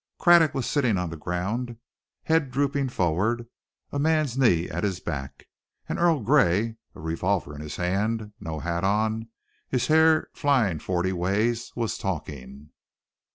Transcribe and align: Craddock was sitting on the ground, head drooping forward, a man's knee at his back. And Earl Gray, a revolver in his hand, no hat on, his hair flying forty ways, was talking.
Craddock 0.17 0.55
was 0.55 0.65
sitting 0.67 0.97
on 0.97 1.11
the 1.11 1.15
ground, 1.15 1.77
head 2.23 2.49
drooping 2.49 2.89
forward, 2.89 3.47
a 3.91 3.99
man's 3.99 4.35
knee 4.35 4.67
at 4.67 4.83
his 4.83 4.99
back. 4.99 5.45
And 5.87 5.99
Earl 5.99 6.21
Gray, 6.21 6.77
a 6.95 6.99
revolver 6.99 7.53
in 7.53 7.61
his 7.61 7.75
hand, 7.75 8.33
no 8.39 8.61
hat 8.61 8.83
on, 8.83 9.27
his 9.69 9.85
hair 9.85 10.31
flying 10.33 10.79
forty 10.79 11.11
ways, 11.13 11.71
was 11.75 11.99
talking. 11.99 12.71